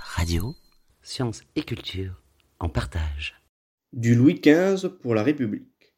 Radio. 0.00 0.54
Sciences 1.02 1.42
et 1.56 1.62
culture 1.62 2.22
en 2.58 2.68
partage. 2.68 3.34
Du 3.92 4.14
Louis 4.14 4.40
XV 4.40 4.88
pour 5.00 5.14
la 5.14 5.22
République. 5.22 5.94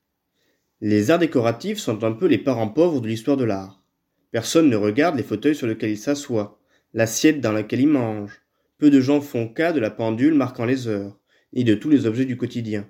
Les 0.81 1.11
arts 1.11 1.19
décoratifs 1.19 1.79
sont 1.79 2.05
un 2.05 2.13
peu 2.13 2.27
les 2.27 2.39
parents 2.39 2.69
pauvres 2.69 3.01
de 3.01 3.09
l'histoire 3.09 3.37
de 3.37 3.45
l'art. 3.45 3.83
Personne 4.31 4.69
ne 4.69 4.77
regarde 4.77 5.17
les 5.17 5.23
fauteuils 5.23 5.55
sur 5.55 5.67
lesquels 5.67 5.91
il 5.91 5.99
s'assoit, 5.99 6.61
l'assiette 6.95 7.41
dans 7.41 7.53
laquelle 7.53 7.81
il 7.81 7.89
mange. 7.89 8.41
Peu 8.79 8.91
de 8.91 9.01
gens 9.01 9.21
font 9.21 9.49
cas 9.49 9.73
de 9.73 9.81
la 9.81 9.91
pendule 9.91 10.35
marquant 10.35 10.65
les 10.65 10.87
heures, 10.87 11.19
ni 11.53 11.65
de 11.65 11.75
tous 11.75 11.91
les 11.91 12.07
objets 12.07 12.25
du 12.25 12.37
quotidien. 12.37 12.89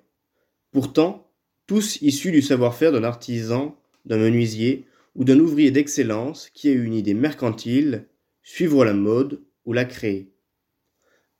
Pourtant, 0.72 1.30
tous 1.66 2.00
issus 2.02 2.32
du 2.32 2.42
savoir-faire 2.42 2.92
d'un 2.92 3.04
artisan, 3.04 3.76
d'un 4.04 4.18
menuisier 4.18 4.86
ou 5.14 5.24
d'un 5.24 5.38
ouvrier 5.38 5.70
d'excellence 5.70 6.50
qui 6.50 6.68
a 6.68 6.72
eu 6.72 6.84
une 6.84 6.94
idée 6.94 7.14
mercantile, 7.14 8.06
suivre 8.42 8.84
la 8.84 8.94
mode 8.94 9.42
ou 9.64 9.72
la 9.72 9.84
créer. 9.84 10.32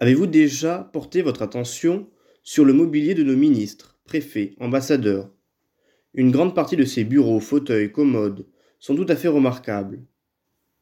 Avez-vous 0.02 0.27
déjà 0.27 0.88
porté 0.95 1.20
votre 1.20 1.42
attention 1.42 2.09
sur 2.42 2.64
le 2.64 2.72
mobilier 2.72 3.14
de 3.14 3.22
nos 3.22 3.36
ministres, 3.36 4.00
préfets, 4.04 4.54
ambassadeurs? 4.59 5.30
Une 6.14 6.30
grande 6.30 6.54
partie 6.54 6.76
de 6.76 6.86
ces 6.86 7.04
bureaux, 7.04 7.38
fauteuils, 7.38 7.92
commodes 7.92 8.46
sont 8.78 8.96
tout 8.96 9.04
à 9.10 9.14
fait 9.14 9.28
remarquables. 9.28 10.02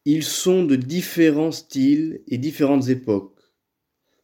Ils 0.04 0.22
sont 0.22 0.62
de 0.62 0.76
différents 0.76 1.50
styles 1.50 2.22
et 2.28 2.38
différentes 2.38 2.90
époques. 2.90 3.40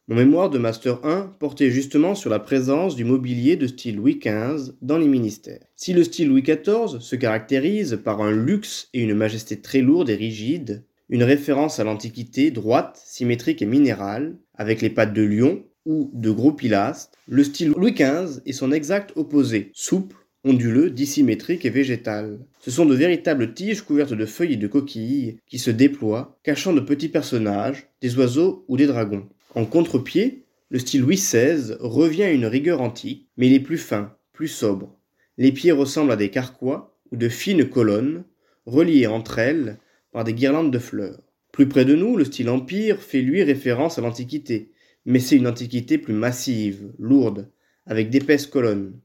Mon 0.07 0.15
mémoire 0.15 0.49
de 0.49 0.59
Master 0.59 1.05
1 1.05 1.35
portait 1.39 1.71
justement 1.71 2.15
sur 2.15 2.29
la 2.29 2.39
présence 2.39 2.95
du 2.95 3.03
mobilier 3.03 3.57
de 3.57 3.67
style 3.67 3.97
Louis 3.97 4.17
XV 4.17 4.75
dans 4.81 4.97
les 4.97 5.09
ministères. 5.09 5.65
Si 5.75 5.91
le 5.91 6.05
style 6.05 6.29
Louis 6.29 6.41
XIV 6.43 7.01
se 7.01 7.17
caractérise 7.17 7.99
par 8.01 8.21
un 8.21 8.31
luxe 8.31 8.87
et 8.93 9.01
une 9.01 9.13
majesté 9.13 9.59
très 9.59 9.81
lourde 9.81 10.09
et 10.09 10.15
rigide, 10.15 10.85
une 11.09 11.23
référence 11.23 11.79
à 11.79 11.83
l'Antiquité 11.83 12.49
droite, 12.49 13.01
symétrique 13.05 13.61
et 13.61 13.65
minérale, 13.65 14.37
avec 14.57 14.81
les 14.81 14.89
pattes 14.89 15.13
de 15.13 15.21
lion 15.21 15.63
ou 15.85 16.09
de 16.13 16.31
gros 16.31 16.51
pilastres, 16.51 17.17
le 17.27 17.43
style 17.43 17.73
Louis 17.77 17.93
XV 17.93 18.41
est 18.45 18.53
son 18.53 18.71
exact 18.71 19.13
opposé, 19.15 19.71
souple, 19.73 20.17
onduleux, 20.43 20.91
dissymétrique 20.91 21.65
et 21.65 21.69
végétal. 21.69 22.39
Ce 22.59 22.71
sont 22.71 22.85
de 22.85 22.95
véritables 22.95 23.53
tiges 23.53 23.81
couvertes 23.81 24.13
de 24.13 24.25
feuilles 24.25 24.53
et 24.53 24.57
de 24.57 24.67
coquilles 24.67 25.37
qui 25.47 25.59
se 25.59 25.71
déploient, 25.71 26.37
cachant 26.43 26.73
de 26.73 26.79
petits 26.79 27.09
personnages, 27.09 27.87
des 28.01 28.17
oiseaux 28.17 28.63
ou 28.67 28.77
des 28.77 28.87
dragons. 28.87 29.27
En 29.55 29.65
contre-pied, 29.65 30.43
le 30.69 30.79
style 30.79 31.01
Louis 31.01 31.15
XVI 31.15 31.75
revient 31.79 32.23
à 32.23 32.31
une 32.31 32.45
rigueur 32.45 32.81
antique, 32.81 33.27
mais 33.37 33.47
il 33.47 33.53
est 33.53 33.59
plus 33.59 33.77
fin, 33.77 34.15
plus 34.33 34.47
sobre. 34.47 34.95
Les 35.37 35.51
pieds 35.51 35.71
ressemblent 35.71 36.11
à 36.11 36.15
des 36.15 36.29
carquois 36.29 36.95
ou 37.11 37.17
de 37.17 37.29
fines 37.29 37.69
colonnes, 37.69 38.23
reliées 38.65 39.07
entre 39.07 39.39
elles 39.39 39.79
par 40.11 40.23
des 40.23 40.33
guirlandes 40.33 40.71
de 40.71 40.79
fleurs. 40.79 41.21
Plus 41.55 41.69
près 41.69 41.85
de 41.85 41.95
nous, 41.95 42.17
le 42.17 42.25
style 42.25 42.49
empire 42.49 43.01
fait 43.01 43.21
lui 43.21 43.41
référence 43.41 43.97
à 43.97 44.01
l'Antiquité, 44.01 44.73
mais 45.05 45.19
c'est 45.19 45.37
une 45.37 45.47
Antiquité 45.47 45.97
plus 45.97 46.13
massive, 46.13 46.91
lourde, 46.99 47.49
avec 47.85 48.09
d'épaisses 48.09 48.45
colonnes. 48.45 48.99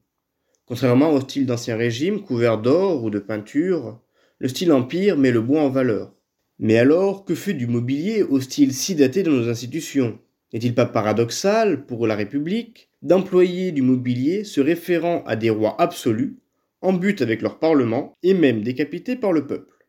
Contrairement 0.67 1.12
au 1.12 1.21
style 1.21 1.47
d'Ancien 1.47 1.77
Régime, 1.77 2.23
couvert 2.23 2.59
d'or 2.59 3.05
ou 3.05 3.11
de 3.11 3.21
peinture, 3.21 4.01
le 4.41 4.48
style 4.48 4.73
empire 4.73 5.17
met 5.17 5.31
le 5.31 5.41
bois 5.41 5.62
en 5.62 5.69
valeur. 5.69 6.12
Mais 6.59 6.77
alors, 6.77 7.25
que 7.25 7.37
fait 7.37 7.55
du 7.55 7.69
mobilier 7.69 8.25
au 8.25 8.41
style 8.41 8.75
si 8.75 8.97
daté 8.97 9.23
de 9.23 9.31
nos 9.31 9.48
institutions? 9.48 10.19
N'est-il 10.53 10.75
pas 10.75 10.87
paradoxal, 10.87 11.87
pour 11.87 12.09
la 12.09 12.17
République, 12.17 12.91
d'employer 13.03 13.71
du 13.71 13.83
mobilier 13.83 14.43
se 14.43 14.61
référant 14.61 15.23
à 15.25 15.37
des 15.37 15.51
rois 15.51 15.81
absolus, 15.81 16.41
en 16.81 16.95
but 16.95 17.23
avec 17.23 17.43
leur 17.43 17.61
parlement, 17.61 18.12
et 18.25 18.34
même 18.34 18.65
décapités 18.65 19.15
par 19.15 19.33
le 19.33 19.47
peuple? 19.47 19.80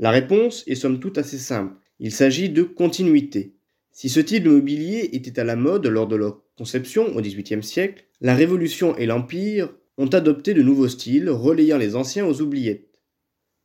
La 0.00 0.10
réponse 0.10 0.64
est 0.66 0.76
somme 0.76 0.98
toute 0.98 1.18
assez 1.18 1.36
simple. 1.36 1.74
Il 1.98 2.10
s'agit 2.10 2.48
de 2.48 2.62
continuité. 2.62 3.52
Si 3.92 4.08
ce 4.08 4.18
type 4.18 4.44
de 4.44 4.50
mobilier 4.50 5.10
était 5.12 5.38
à 5.38 5.44
la 5.44 5.56
mode 5.56 5.86
lors 5.86 6.06
de 6.06 6.16
leur 6.16 6.40
conception 6.56 7.14
au 7.14 7.20
XVIIIe 7.20 7.62
siècle, 7.62 8.06
la 8.22 8.34
Révolution 8.34 8.96
et 8.96 9.04
l'Empire 9.04 9.68
ont 9.98 10.06
adopté 10.06 10.54
de 10.54 10.62
nouveaux 10.62 10.88
styles, 10.88 11.28
relayant 11.28 11.76
les 11.76 11.96
anciens 11.96 12.24
aux 12.24 12.40
oubliettes. 12.40 12.88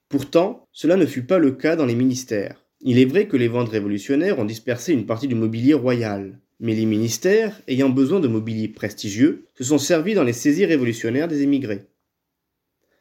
Pourtant, 0.10 0.68
cela 0.74 0.98
ne 0.98 1.06
fut 1.06 1.24
pas 1.24 1.40
le 1.40 1.52
cas 1.52 1.78
dans 1.78 1.86
les 1.86 1.96
ministères. 1.96 2.66
Il 2.82 3.00
est 3.00 3.06
vrai 3.06 3.30
que 3.30 3.38
les 3.38 3.48
ventes 3.48 3.70
révolutionnaires 3.70 4.38
ont 4.38 4.46
dispersé 4.46 4.92
une 4.92 5.06
partie 5.06 5.30
du 5.30 5.36
mobilier 5.36 5.74
royal, 5.74 6.42
mais 6.60 6.76
les 6.76 6.86
ministères, 6.86 7.62
ayant 7.70 7.90
besoin 7.90 8.20
de 8.20 8.28
mobilier 8.28 8.68
prestigieux, 8.68 9.46
se 9.56 9.64
sont 9.64 9.78
servis 9.78 10.16
dans 10.16 10.26
les 10.26 10.34
saisies 10.34 10.66
révolutionnaires 10.66 11.30
des 11.30 11.44
émigrés. 11.44 11.86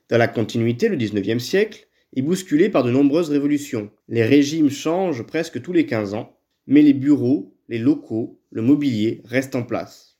Dans 0.09 0.19
la 0.19 0.29
continuité, 0.29 0.89
le 0.89 0.97
XIXe 0.97 1.43
siècle, 1.43 1.89
est 2.15 2.23
bousculé 2.23 2.69
par 2.69 2.85
de 2.85 2.91
nombreuses 2.91 3.31
révolutions. 3.31 3.91
Les 4.09 4.25
régimes 4.25 4.71
changent 4.71 5.27
presque 5.27 5.61
tous 5.61 5.73
les 5.73 5.87
15 5.87 6.15
ans, 6.15 6.39
mais 6.67 6.83
les 6.83 6.95
bureaux, 6.95 7.55
les 7.69 7.79
locaux, 7.79 8.41
le 8.51 8.63
mobilier 8.63 9.21
restent 9.25 9.57
en 9.57 9.63
place. 9.63 10.19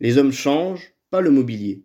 Les 0.00 0.16
hommes 0.18 0.32
changent, 0.32 0.94
pas 1.10 1.20
le 1.20 1.30
mobilier. 1.30 1.84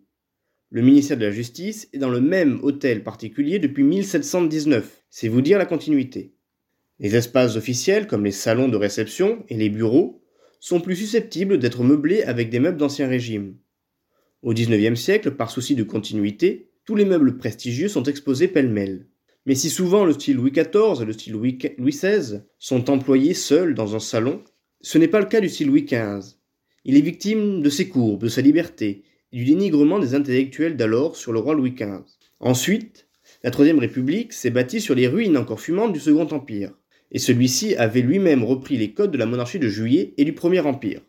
Le 0.70 0.82
ministère 0.82 1.16
de 1.16 1.24
la 1.24 1.32
Justice 1.32 1.88
est 1.92 1.98
dans 1.98 2.10
le 2.10 2.20
même 2.20 2.60
hôtel 2.62 3.02
particulier 3.02 3.58
depuis 3.58 3.82
1719, 3.82 5.02
c'est 5.10 5.28
vous 5.28 5.42
dire 5.42 5.58
la 5.58 5.66
continuité. 5.66 6.34
Les 7.00 7.16
espaces 7.16 7.56
officiels, 7.56 8.06
comme 8.06 8.24
les 8.24 8.30
salons 8.30 8.68
de 8.68 8.76
réception 8.76 9.44
et 9.48 9.56
les 9.56 9.68
bureaux, 9.68 10.22
sont 10.60 10.80
plus 10.80 10.96
susceptibles 10.96 11.58
d'être 11.58 11.82
meublés 11.82 12.22
avec 12.22 12.50
des 12.50 12.60
meubles 12.60 12.76
d'ancien 12.76 13.08
régime. 13.08 13.56
Au 14.42 14.54
XIXe 14.54 15.00
siècle, 15.00 15.32
par 15.32 15.50
souci 15.50 15.74
de 15.74 15.82
continuité, 15.82 16.70
tous 16.84 16.94
les 16.94 17.04
meubles 17.04 17.36
prestigieux 17.36 17.88
sont 17.88 18.04
exposés 18.04 18.48
pêle-mêle. 18.48 19.06
Mais 19.46 19.54
si 19.54 19.70
souvent 19.70 20.04
le 20.04 20.12
style 20.12 20.36
Louis 20.36 20.50
XIV 20.52 21.02
et 21.02 21.04
le 21.04 21.12
style 21.12 21.32
Louis 21.32 21.58
XVI 21.78 22.40
sont 22.58 22.90
employés 22.90 23.34
seuls 23.34 23.74
dans 23.74 23.96
un 23.96 24.00
salon, 24.00 24.42
ce 24.82 24.98
n'est 24.98 25.08
pas 25.08 25.20
le 25.20 25.26
cas 25.26 25.40
du 25.40 25.48
style 25.48 25.68
Louis 25.68 25.84
XV. 25.84 26.36
Il 26.84 26.96
est 26.96 27.02
victime 27.02 27.62
de 27.62 27.70
ses 27.70 27.88
courbes, 27.88 28.22
de 28.22 28.28
sa 28.28 28.40
liberté 28.40 29.02
et 29.32 29.36
du 29.36 29.44
dénigrement 29.44 29.98
des 29.98 30.14
intellectuels 30.14 30.76
d'alors 30.76 31.16
sur 31.16 31.32
le 31.32 31.38
roi 31.38 31.54
Louis 31.54 31.72
XV. 31.72 32.04
Ensuite, 32.40 33.06
la 33.42 33.50
Troisième 33.50 33.78
République 33.78 34.32
s'est 34.32 34.50
bâtie 34.50 34.80
sur 34.80 34.94
les 34.94 35.08
ruines 35.08 35.36
encore 35.36 35.60
fumantes 35.60 35.92
du 35.92 36.00
Second 36.00 36.28
Empire, 36.28 36.72
et 37.10 37.18
celui-ci 37.18 37.74
avait 37.76 38.02
lui-même 38.02 38.44
repris 38.44 38.76
les 38.76 38.92
codes 38.92 39.10
de 39.10 39.18
la 39.18 39.26
monarchie 39.26 39.58
de 39.58 39.68
Juillet 39.68 40.14
et 40.16 40.24
du 40.24 40.32
Premier 40.32 40.60
Empire. 40.60 41.00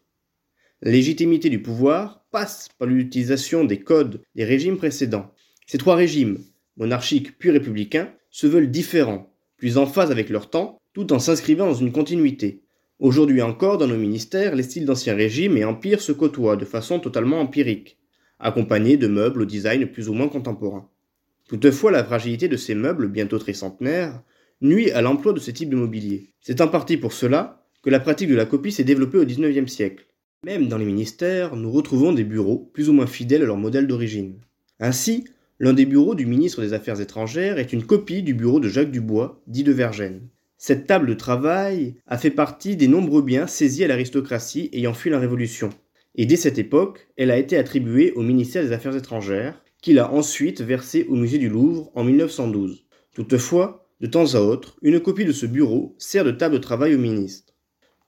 La 0.82 0.92
légitimité 0.92 1.50
du 1.50 1.62
pouvoir 1.62 2.26
passe 2.32 2.70
par 2.78 2.88
l'utilisation 2.88 3.64
des 3.66 3.82
codes 3.82 4.22
des 4.36 4.46
régimes 4.46 4.78
précédents. 4.78 5.32
Ces 5.68 5.78
trois 5.78 5.96
régimes, 5.96 6.40
monarchiques 6.78 7.38
puis 7.38 7.52
républicains, 7.52 8.14
se 8.32 8.48
veulent 8.48 8.72
différents, 8.72 9.32
plus 9.58 9.78
en 9.78 9.86
phase 9.86 10.10
avec 10.10 10.30
leur 10.30 10.50
temps, 10.50 10.80
tout 10.94 11.14
en 11.14 11.20
s'inscrivant 11.20 11.68
dans 11.68 11.76
une 11.76 11.92
continuité. 11.92 12.64
Aujourd'hui 13.00 13.42
encore, 13.42 13.78
dans 13.78 13.88
nos 13.88 13.98
ministères, 13.98 14.56
les 14.56 14.64
styles 14.64 14.86
d'Ancien 14.86 15.16
Régime 15.16 15.58
et 15.58 15.66
Empire 15.66 16.02
se 16.02 16.12
côtoient 16.12 16.56
de 16.56 16.66
façon 16.66 17.00
totalement 17.00 17.40
empirique, 17.40 17.98
accompagnés 18.40 18.98
de 18.98 19.08
meubles 19.08 19.42
au 19.42 19.46
design 19.46 19.88
plus 19.88 20.10
ou 20.10 20.14
moins 20.14 20.28
contemporain. 20.28 20.90
Toutefois, 21.48 21.92
la 21.92 22.04
fragilité 22.04 22.48
de 22.48 22.58
ces 22.58 22.76
meubles, 22.76 23.08
bientôt 23.08 23.38
tricentenaires, 23.38 24.22
nuit 24.62 24.92
à 24.92 25.02
l'emploi 25.02 25.34
de 25.34 25.40
ce 25.40 25.52
type 25.52 25.70
de 25.70 25.76
mobilier. 25.76 26.30
C'est 26.40 26.62
en 26.62 26.68
partie 26.68 26.98
pour 26.98 27.14
cela 27.14 27.66
que 27.82 27.90
la 27.90 28.00
pratique 28.00 28.30
de 28.30 28.36
la 28.36 28.46
copie 28.46 28.72
s'est 28.72 28.84
développée 28.84 29.18
au 29.18 29.26
XIXe 29.26 29.72
siècle. 29.72 30.06
Même 30.46 30.68
dans 30.68 30.78
les 30.78 30.86
ministères, 30.86 31.56
nous 31.56 31.72
retrouvons 31.72 32.14
des 32.14 32.24
bureaux 32.24 32.70
plus 32.74 32.90
ou 32.90 32.94
moins 32.94 33.08
fidèles 33.08 33.44
à 33.44 33.46
leur 33.46 33.58
modèle 33.58 33.88
d'origine. 33.88 34.40
Ainsi, 34.80 35.26
L'un 35.62 35.74
des 35.74 35.86
bureaux 35.86 36.16
du 36.16 36.26
ministre 36.26 36.64
des 36.64 36.74
Affaires 36.74 37.02
étrangères 37.02 37.60
est 37.60 37.72
une 37.72 37.86
copie 37.86 38.24
du 38.24 38.34
bureau 38.34 38.60
de 38.60 38.68
Jacques 38.68 38.90
Dubois, 38.90 39.44
dit 39.46 39.62
de 39.62 39.72
Vergennes. 39.72 40.28
Cette 40.58 40.88
table 40.88 41.06
de 41.06 41.14
travail 41.14 41.98
a 42.08 42.18
fait 42.18 42.32
partie 42.32 42.76
des 42.76 42.88
nombreux 42.88 43.22
biens 43.22 43.46
saisis 43.46 43.84
à 43.84 43.88
l'aristocratie 43.88 44.72
ayant 44.74 44.96
fui 44.96 45.12
la 45.12 45.20
Révolution. 45.20 45.70
Et 46.16 46.26
dès 46.26 46.36
cette 46.36 46.58
époque, 46.58 47.08
elle 47.16 47.30
a 47.30 47.38
été 47.38 47.58
attribuée 47.58 48.12
au 48.14 48.24
ministère 48.24 48.64
des 48.64 48.72
Affaires 48.72 48.96
étrangères, 48.96 49.62
qui 49.84 49.94
l'a 49.94 50.12
ensuite 50.12 50.62
versée 50.62 51.06
au 51.10 51.16
musée 51.16 51.38
du 51.38 51.48
Louvre 51.48 51.92
en 51.94 52.04
1912. 52.04 52.88
Toutefois, 53.14 53.88
de 54.00 54.08
temps 54.08 54.34
à 54.34 54.40
autre, 54.40 54.80
une 54.82 55.00
copie 55.00 55.26
de 55.26 55.32
ce 55.32 55.46
bureau 55.46 55.96
sert 56.00 56.26
de 56.26 56.32
table 56.32 56.56
de 56.56 56.60
travail 56.60 56.96
au 56.96 56.98
ministre. 56.98 57.54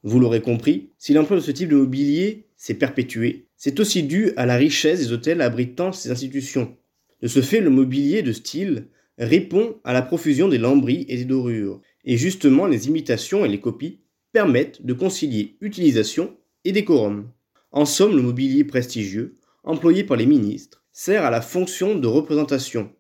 Vous 0.02 0.20
l'aurez 0.20 0.42
compris, 0.42 0.90
si 0.98 1.14
l'emploi 1.14 1.38
de 1.38 1.44
ce 1.44 1.52
type 1.52 1.70
de 1.70 1.76
mobilier 1.76 2.48
s'est 2.58 2.74
perpétué, 2.74 3.46
c'est 3.58 3.80
aussi 3.80 4.02
dû 4.02 4.32
à 4.38 4.48
la 4.48 4.56
richesse 4.56 5.02
des 5.02 5.12
hôtels 5.12 5.40
abritant 5.40 5.92
ces 5.92 6.10
institutions, 6.10 6.76
de 7.24 7.30
ce 7.30 7.42
fait, 7.42 7.62
le 7.62 7.70
mobilier 7.70 8.22
de 8.22 8.34
style 8.34 8.90
répond 9.18 9.78
à 9.86 9.94
la 9.94 10.02
profusion 10.02 10.50
des 10.50 10.58
lambris 10.58 11.06
et 11.08 11.16
des 11.16 11.24
dorures, 11.24 11.80
et 12.04 12.18
justement 12.18 12.68
les 12.68 12.90
imitations 12.90 13.46
et 13.46 13.48
les 13.48 13.62
copies 13.62 14.02
permettent 14.34 14.86
de 14.86 14.92
concilier 14.92 15.56
utilisation 15.62 16.36
et 16.66 16.74
décorum. 16.74 17.30
En 17.72 17.86
somme, 17.86 18.18
le 18.18 18.22
mobilier 18.22 18.66
prestigieux, 18.66 19.38
employé 19.64 20.04
par 20.04 20.18
les 20.18 20.26
ministres, 20.26 20.84
sert 20.92 21.24
à 21.24 21.32
la 21.32 21.40
fonction 21.40 21.96
de 21.96 22.08
représentation. 22.08 22.92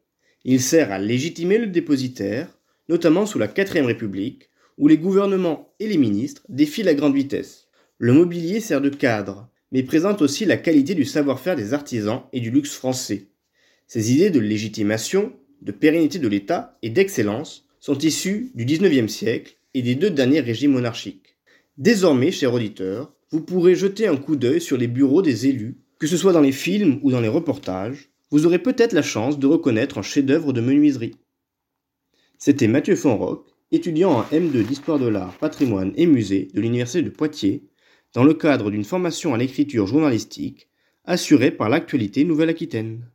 Il 0.45 0.61
sert 0.61 0.93
à 0.93 0.99
légitimer 0.99 1.57
le 1.57 1.67
dépositaire, 1.67 2.47
notamment 2.87 3.25
sous 3.25 3.39
la 3.39 3.49
4ème 3.49 3.87
République, 3.87 4.49
où 4.77 4.87
les 4.87 4.97
gouvernements 4.97 5.75
et 5.81 5.87
les 5.89 5.97
ministres 5.97 6.43
défient 6.47 6.83
la 6.83 6.93
grande 6.93 7.15
vitesse. 7.15 7.67
Le 7.97 8.13
mobilier 8.13 8.61
sert 8.61 8.79
de 8.79 8.87
cadre, 8.87 9.49
mais 9.73 9.83
présente 9.83 10.21
aussi 10.21 10.45
la 10.45 10.55
qualité 10.55 10.95
du 10.95 11.03
savoir-faire 11.03 11.57
des 11.57 11.73
artisans 11.73 12.21
et 12.31 12.39
du 12.39 12.51
luxe 12.51 12.73
français. 12.73 13.32
Ces 13.88 14.13
idées 14.13 14.30
de 14.30 14.39
légitimation, 14.39 15.33
de 15.62 15.71
pérennité 15.71 16.19
de 16.19 16.27
l'État 16.27 16.77
et 16.81 16.89
d'excellence 16.89 17.65
sont 17.80 17.97
issues 17.97 18.51
du 18.56 18.65
XIXe 18.65 19.12
siècle 19.12 19.57
et 19.74 19.81
des 19.81 19.95
deux 19.95 20.09
derniers 20.09 20.39
régimes 20.39 20.74
monarchiques. 20.74 21.38
Désormais, 21.77 22.31
chers 22.31 22.53
auditeurs, 22.53 23.13
vous 23.31 23.41
pourrez 23.41 23.75
jeter 23.75 24.07
un 24.07 24.18
coup 24.18 24.35
d'œil 24.35 24.62
sur 24.62 24.77
les 24.77 24.88
bureaux 24.88 25.21
des 25.21 25.47
élus, 25.47 25.77
que 26.00 26.07
ce 26.07 26.18
soit 26.18 26.33
dans 26.33 26.41
les 26.41 26.51
films 26.51 27.00
ou 27.01 27.12
dans 27.12 27.21
les 27.21 27.27
reportages, 27.27 28.09
vous 28.30 28.45
aurez 28.45 28.59
peut-être 28.59 28.94
la 28.94 29.01
chance 29.01 29.39
de 29.39 29.47
reconnaître 29.47 29.97
un 29.97 30.01
chef-d'œuvre 30.01 30.53
de 30.53 30.62
menuiserie. 30.62 31.15
C'était 32.38 32.68
Mathieu 32.68 32.95
Fonroc, 32.95 33.47
étudiant 33.71 34.12
en 34.12 34.24
M2 34.24 34.65
d'Histoire 34.65 35.00
de 35.00 35.07
l'Art, 35.07 35.38
Patrimoine 35.38 35.94
et 35.95 36.06
Musée 36.06 36.50
de 36.53 36.62
l'Université 36.62 37.01
de 37.01 37.09
Poitiers, 37.09 37.63
dans 38.13 38.24
le 38.24 38.33
cadre 38.33 38.69
d'une 38.69 38.83
formation 38.83 39.33
à 39.33 39.38
l'écriture 39.38 39.88
journalistique 39.88 40.68
assurée 41.06 41.51
par 41.51 41.69
l'Actualité 41.69 42.24
Nouvelle-Aquitaine. 42.24 43.09